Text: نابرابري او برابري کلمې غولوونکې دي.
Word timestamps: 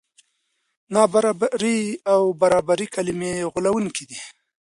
نابرابري 0.93 1.79
او 2.13 2.21
برابري 2.41 2.87
کلمې 2.95 3.33
غولوونکې 3.51 4.03
دي. 4.09 4.19